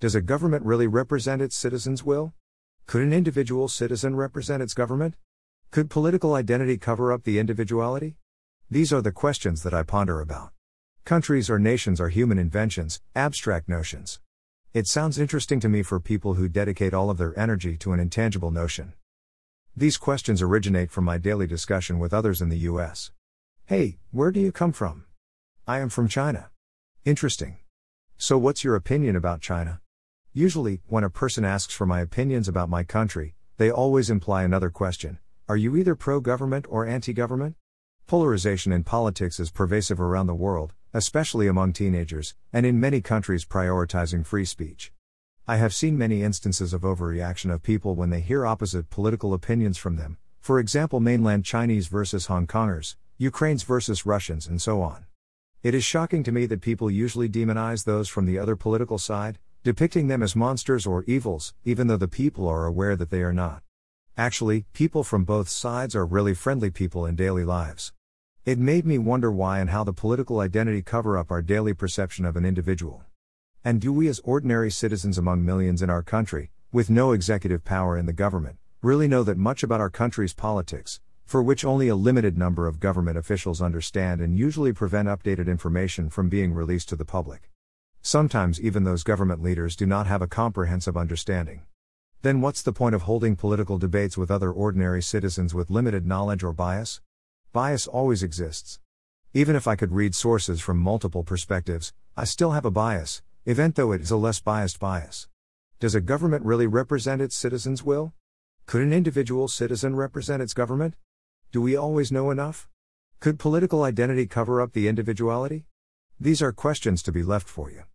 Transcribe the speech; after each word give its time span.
Does 0.00 0.14
a 0.14 0.22
government 0.22 0.64
really 0.64 0.86
represent 0.86 1.42
its 1.42 1.56
citizens' 1.56 2.04
will? 2.04 2.32
Could 2.86 3.02
an 3.02 3.12
individual 3.12 3.66
citizen 3.66 4.14
represent 4.14 4.62
its 4.62 4.72
government? 4.72 5.16
Could 5.72 5.90
political 5.90 6.34
identity 6.34 6.78
cover 6.78 7.12
up 7.12 7.24
the 7.24 7.40
individuality? 7.40 8.14
These 8.70 8.92
are 8.92 9.02
the 9.02 9.10
questions 9.10 9.64
that 9.64 9.74
I 9.74 9.82
ponder 9.82 10.20
about. 10.20 10.52
Countries 11.04 11.50
or 11.50 11.58
nations 11.58 12.00
are 12.00 12.10
human 12.10 12.38
inventions, 12.38 13.00
abstract 13.16 13.68
notions. 13.68 14.20
It 14.72 14.86
sounds 14.86 15.18
interesting 15.18 15.58
to 15.58 15.68
me 15.68 15.82
for 15.82 15.98
people 15.98 16.34
who 16.34 16.48
dedicate 16.48 16.94
all 16.94 17.10
of 17.10 17.18
their 17.18 17.36
energy 17.36 17.76
to 17.78 17.92
an 17.92 17.98
intangible 17.98 18.52
notion. 18.52 18.92
These 19.76 19.96
questions 19.96 20.40
originate 20.40 20.92
from 20.92 21.06
my 21.06 21.18
daily 21.18 21.48
discussion 21.48 21.98
with 21.98 22.14
others 22.14 22.40
in 22.40 22.50
the 22.50 22.58
US. 22.70 23.10
Hey, 23.66 23.98
where 24.12 24.30
do 24.30 24.38
you 24.38 24.52
come 24.52 24.70
from? 24.70 25.06
I 25.66 25.80
am 25.80 25.88
from 25.88 26.06
China. 26.06 26.50
Interesting. 27.04 27.56
So, 28.16 28.38
what's 28.38 28.62
your 28.62 28.76
opinion 28.76 29.16
about 29.16 29.40
China? 29.40 29.80
Usually, 30.38 30.82
when 30.86 31.02
a 31.02 31.10
person 31.10 31.44
asks 31.44 31.74
for 31.74 31.84
my 31.84 31.98
opinions 31.98 32.46
about 32.46 32.68
my 32.68 32.84
country, 32.84 33.34
they 33.56 33.72
always 33.72 34.08
imply 34.08 34.44
another 34.44 34.70
question 34.70 35.18
Are 35.48 35.56
you 35.56 35.76
either 35.76 35.96
pro 35.96 36.20
government 36.20 36.64
or 36.68 36.86
anti 36.86 37.12
government? 37.12 37.56
Polarization 38.06 38.70
in 38.70 38.84
politics 38.84 39.40
is 39.40 39.50
pervasive 39.50 40.00
around 40.00 40.28
the 40.28 40.36
world, 40.36 40.74
especially 40.94 41.48
among 41.48 41.72
teenagers, 41.72 42.36
and 42.52 42.64
in 42.64 42.78
many 42.78 43.00
countries 43.00 43.44
prioritizing 43.44 44.24
free 44.24 44.44
speech. 44.44 44.92
I 45.48 45.56
have 45.56 45.74
seen 45.74 45.98
many 45.98 46.22
instances 46.22 46.72
of 46.72 46.82
overreaction 46.82 47.52
of 47.52 47.64
people 47.64 47.96
when 47.96 48.10
they 48.10 48.20
hear 48.20 48.46
opposite 48.46 48.90
political 48.90 49.34
opinions 49.34 49.76
from 49.76 49.96
them, 49.96 50.18
for 50.38 50.60
example, 50.60 51.00
mainland 51.00 51.46
Chinese 51.46 51.88
versus 51.88 52.26
Hong 52.26 52.46
Kongers, 52.46 52.94
Ukrainians 53.16 53.64
versus 53.64 54.06
Russians, 54.06 54.46
and 54.46 54.62
so 54.62 54.82
on. 54.82 55.04
It 55.64 55.74
is 55.74 55.82
shocking 55.82 56.22
to 56.22 56.30
me 56.30 56.46
that 56.46 56.60
people 56.60 56.92
usually 56.92 57.28
demonize 57.28 57.84
those 57.84 58.08
from 58.08 58.24
the 58.24 58.38
other 58.38 58.54
political 58.54 58.98
side, 58.98 59.40
depicting 59.64 60.06
them 60.06 60.22
as 60.22 60.36
monsters 60.36 60.86
or 60.86 61.04
evils, 61.04 61.52
even 61.64 61.88
though 61.88 61.96
the 61.96 62.06
people 62.06 62.46
are 62.48 62.64
aware 62.64 62.94
that 62.94 63.10
they 63.10 63.22
are 63.22 63.32
not. 63.32 63.62
Actually, 64.16 64.64
people 64.72 65.02
from 65.02 65.24
both 65.24 65.48
sides 65.48 65.96
are 65.96 66.06
really 66.06 66.34
friendly 66.34 66.70
people 66.70 67.04
in 67.04 67.16
daily 67.16 67.44
lives. 67.44 67.92
It 68.44 68.58
made 68.58 68.86
me 68.86 68.98
wonder 68.98 69.30
why 69.30 69.58
and 69.58 69.70
how 69.70 69.84
the 69.84 69.92
political 69.92 70.40
identity 70.40 70.80
cover 70.80 71.18
up 71.18 71.30
our 71.30 71.42
daily 71.42 71.74
perception 71.74 72.24
of 72.24 72.36
an 72.36 72.44
individual. 72.44 73.04
And 73.64 73.80
do 73.80 73.92
we, 73.92 74.08
as 74.08 74.20
ordinary 74.24 74.70
citizens 74.70 75.18
among 75.18 75.44
millions 75.44 75.82
in 75.82 75.90
our 75.90 76.02
country, 76.02 76.50
with 76.72 76.88
no 76.88 77.12
executive 77.12 77.64
power 77.64 77.98
in 77.98 78.06
the 78.06 78.12
government, 78.12 78.56
really 78.80 79.08
know 79.08 79.22
that 79.24 79.36
much 79.36 79.62
about 79.62 79.80
our 79.80 79.90
country's 79.90 80.34
politics, 80.34 81.00
for 81.24 81.42
which 81.42 81.64
only 81.64 81.88
a 81.88 81.96
limited 81.96 82.38
number 82.38 82.66
of 82.66 82.80
government 82.80 83.18
officials 83.18 83.60
understand 83.60 84.20
and 84.20 84.38
usually 84.38 84.72
prevent 84.72 85.08
updated 85.08 85.48
information 85.48 86.08
from 86.08 86.28
being 86.28 86.54
released 86.54 86.88
to 86.88 86.96
the 86.96 87.04
public? 87.04 87.47
Sometimes 88.02 88.60
even 88.60 88.84
those 88.84 89.02
government 89.02 89.42
leaders 89.42 89.76
do 89.76 89.86
not 89.86 90.06
have 90.06 90.22
a 90.22 90.26
comprehensive 90.26 90.96
understanding. 90.96 91.62
Then 92.22 92.40
what's 92.40 92.62
the 92.62 92.72
point 92.72 92.94
of 92.94 93.02
holding 93.02 93.36
political 93.36 93.78
debates 93.78 94.16
with 94.16 94.30
other 94.30 94.50
ordinary 94.50 95.02
citizens 95.02 95.54
with 95.54 95.70
limited 95.70 96.06
knowledge 96.06 96.42
or 96.42 96.52
bias? 96.52 97.00
Bias 97.52 97.86
always 97.86 98.22
exists. 98.22 98.80
Even 99.34 99.54
if 99.54 99.68
I 99.68 99.76
could 99.76 99.92
read 99.92 100.14
sources 100.14 100.60
from 100.60 100.78
multiple 100.78 101.22
perspectives, 101.22 101.92
I 102.16 102.24
still 102.24 102.52
have 102.52 102.64
a 102.64 102.70
bias, 102.70 103.22
event 103.44 103.76
though 103.76 103.92
it 103.92 104.00
is 104.00 104.10
a 104.10 104.16
less 104.16 104.40
biased 104.40 104.80
bias. 104.80 105.28
Does 105.80 105.94
a 105.94 106.00
government 106.00 106.44
really 106.44 106.66
represent 106.66 107.22
its 107.22 107.36
citizens' 107.36 107.84
will? 107.84 108.12
Could 108.66 108.82
an 108.82 108.92
individual 108.92 109.46
citizen 109.48 109.94
represent 109.94 110.42
its 110.42 110.54
government? 110.54 110.94
Do 111.52 111.62
we 111.62 111.76
always 111.76 112.10
know 112.10 112.30
enough? 112.30 112.68
Could 113.20 113.38
political 113.38 113.84
identity 113.84 114.26
cover 114.26 114.60
up 114.60 114.72
the 114.72 114.88
individuality? 114.88 115.66
These 116.18 116.42
are 116.42 116.52
questions 116.52 117.02
to 117.04 117.12
be 117.12 117.22
left 117.22 117.48
for 117.48 117.70
you. 117.70 117.84